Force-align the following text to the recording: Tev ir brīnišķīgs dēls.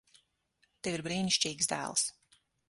Tev 0.87 0.95
ir 0.99 1.03
brīnišķīgs 1.09 1.71
dēls. 1.75 2.09